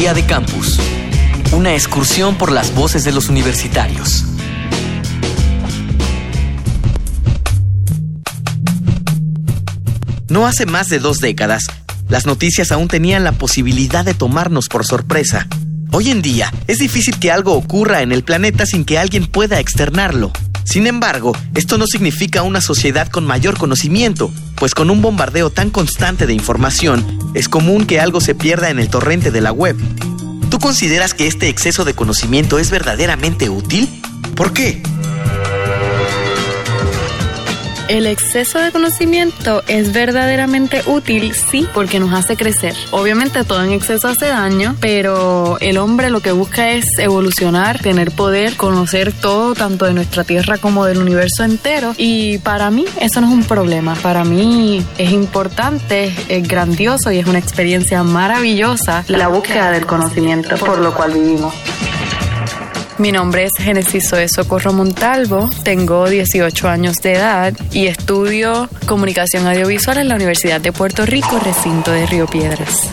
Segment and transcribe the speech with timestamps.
[0.00, 0.80] Día de Campus.
[1.52, 4.24] Una excursión por las voces de los universitarios.
[10.30, 11.66] No hace más de dos décadas,
[12.08, 15.46] las noticias aún tenían la posibilidad de tomarnos por sorpresa.
[15.92, 19.60] Hoy en día, es difícil que algo ocurra en el planeta sin que alguien pueda
[19.60, 20.32] externarlo.
[20.70, 25.68] Sin embargo, esto no significa una sociedad con mayor conocimiento, pues con un bombardeo tan
[25.68, 29.76] constante de información, es común que algo se pierda en el torrente de la web.
[30.48, 33.88] ¿Tú consideras que este exceso de conocimiento es verdaderamente útil?
[34.36, 34.80] ¿Por qué?
[37.90, 42.72] El exceso de conocimiento es verdaderamente útil, sí, porque nos hace crecer.
[42.92, 48.12] Obviamente todo en exceso hace daño, pero el hombre lo que busca es evolucionar, tener
[48.12, 51.92] poder, conocer todo, tanto de nuestra Tierra como del universo entero.
[51.96, 53.96] Y para mí eso no es un problema.
[53.96, 60.56] Para mí es importante, es grandioso y es una experiencia maravillosa la búsqueda del conocimiento,
[60.58, 61.52] por lo cual vivimos.
[63.00, 69.46] Mi nombre es Genesis de Socorro Montalvo, tengo 18 años de edad y estudio comunicación
[69.46, 72.90] audiovisual en la Universidad de Puerto Rico, recinto de Río Piedras.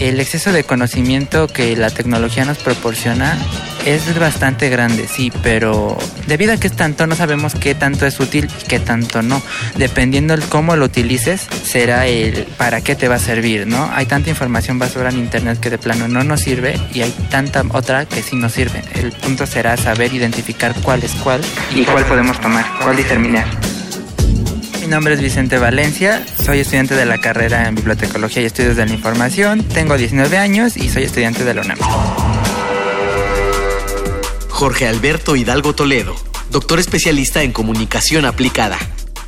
[0.00, 3.36] El exceso de conocimiento que la tecnología nos proporciona
[3.84, 8.20] es bastante grande, sí, pero debido a que es tanto, no sabemos qué tanto es
[8.20, 9.42] útil y qué tanto no.
[9.76, 13.90] Dependiendo de cómo lo utilices, será el para qué te va a servir, ¿no?
[13.92, 17.64] Hay tanta información basura en internet que de plano no nos sirve y hay tanta
[17.70, 18.82] otra que sí nos sirve.
[18.94, 21.40] El punto será saber identificar cuál es cuál
[21.74, 23.46] y cuál podemos tomar, cuál determinar.
[24.80, 28.84] Mi nombre es Vicente Valencia, soy estudiante de la carrera en Bibliotecología y Estudios de
[28.84, 31.78] la Información, tengo 19 años y soy estudiante de la UNAM.
[34.62, 36.14] Jorge Alberto Hidalgo Toledo,
[36.52, 38.78] doctor especialista en comunicación aplicada.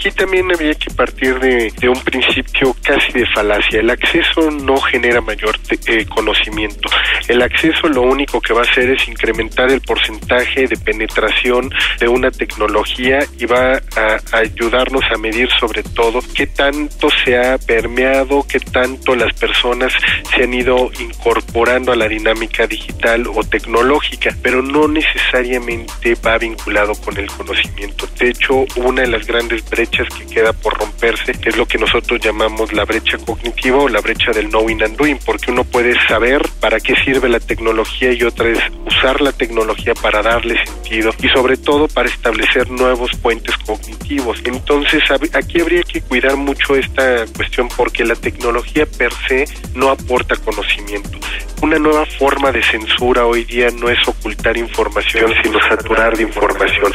[0.00, 3.80] Aquí también había que partir de, un principio casi de falacia.
[3.80, 6.88] El acceso no genera mayor eh, conocimiento.
[7.28, 12.08] El acceso lo único que va a hacer es incrementar el porcentaje de penetración de
[12.08, 18.46] una tecnología y va a, ayudarnos a medir sobre todo qué tanto se ha permeado,
[18.48, 19.92] qué tanto las personas
[20.34, 26.94] se han ido incorporando a la dinámica digital o tecnológica, pero no necesariamente va vinculado
[26.94, 28.08] con el conocimiento.
[28.18, 32.20] De hecho, una de las grandes brechas que queda por romperse, es lo que nosotros
[32.20, 36.42] llamamos la brecha cognitiva o la brecha del knowing and doing, porque uno puede saber
[36.60, 41.28] para qué sirve la tecnología y otra es usar la tecnología para darle sentido y
[41.28, 44.40] sobre todo para establecer nuevos puentes cognitivos.
[44.44, 45.02] Entonces
[45.32, 51.18] aquí habría que cuidar mucho esta cuestión porque la tecnología per se no aporta conocimiento.
[51.62, 56.92] Una nueva forma de censura hoy día no es ocultar información, sino saturar de información.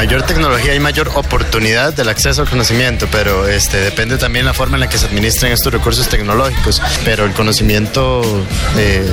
[0.00, 4.76] Mayor tecnología hay mayor oportunidad del acceso al conocimiento, pero este, depende también la forma
[4.76, 6.80] en la que se administren estos recursos tecnológicos.
[7.04, 8.22] Pero el conocimiento
[8.78, 9.06] eh,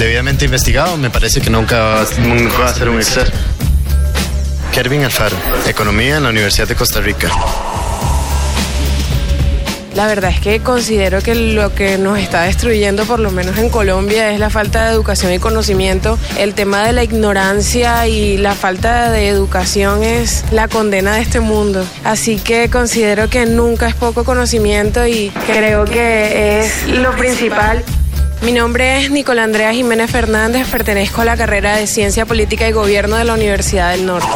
[0.00, 3.30] debidamente investigado me parece que nunca, nunca va a ser un exceso.
[4.72, 5.36] Kervin Alfaro,
[5.68, 7.30] Economía en la Universidad de Costa Rica.
[9.94, 13.68] La verdad es que considero que lo que nos está destruyendo, por lo menos en
[13.68, 16.18] Colombia, es la falta de educación y conocimiento.
[16.38, 21.40] El tema de la ignorancia y la falta de educación es la condena de este
[21.40, 21.84] mundo.
[22.04, 27.84] Así que considero que nunca es poco conocimiento y creo que es lo principal.
[28.40, 32.72] Mi nombre es Nicolás Andrea Jiménez Fernández, pertenezco a la carrera de Ciencia Política y
[32.72, 34.26] Gobierno de la Universidad del Norte.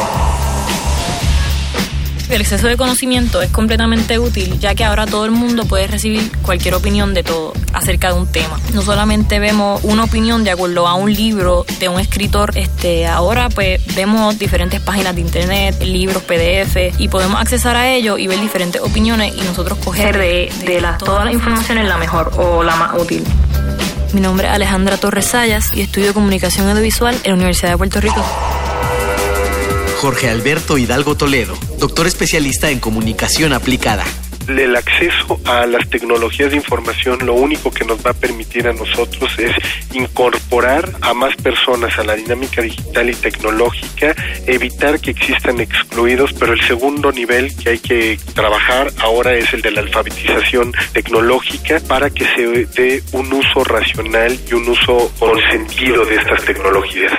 [2.29, 6.29] El exceso de conocimiento es completamente útil, ya que ahora todo el mundo puede recibir
[6.41, 8.59] cualquier opinión de todo acerca de un tema.
[8.73, 13.47] No solamente vemos una opinión de acuerdo a un libro de un escritor, este, ahora
[13.47, 18.41] pues vemos diferentes páginas de internet, libros, PDF y podemos accesar a ellos y ver
[18.41, 22.61] diferentes opiniones y nosotros coger de, de la, toda la información en la mejor o
[22.61, 23.23] la más útil.
[24.13, 28.01] Mi nombre es Alejandra Torres Sayas y estudio comunicación audiovisual en la Universidad de Puerto
[28.01, 28.23] Rico.
[29.97, 34.05] Jorge Alberto Hidalgo Toledo, doctor especialista en comunicación aplicada.
[34.47, 38.73] El acceso a las tecnologías de información lo único que nos va a permitir a
[38.73, 39.51] nosotros es
[39.93, 46.53] incorporar a más personas a la dinámica digital y tecnológica, evitar que existan excluidos, pero
[46.53, 52.11] el segundo nivel que hay que trabajar ahora es el de la alfabetización tecnológica para
[52.11, 57.13] que se dé un uso racional y un uso con sentido de estas tecnologías.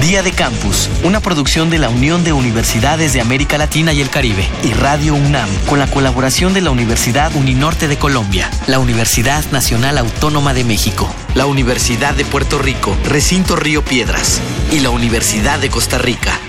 [0.00, 4.08] Día de Campus, una producción de la Unión de Universidades de América Latina y el
[4.08, 9.44] Caribe y Radio UNAM, con la colaboración de la Universidad Uninorte de Colombia, la Universidad
[9.52, 14.40] Nacional Autónoma de México, la Universidad de Puerto Rico, Recinto Río Piedras
[14.72, 16.40] y la Universidad de Costa Rica.